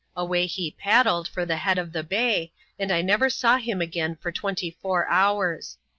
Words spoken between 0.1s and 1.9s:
155 awaj he paddled for the head